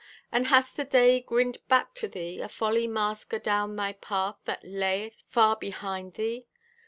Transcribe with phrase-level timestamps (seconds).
[0.31, 4.63] And hast the day grinned back to thee, A folly mask adown thy path That
[4.65, 6.47] layeth far behind thee?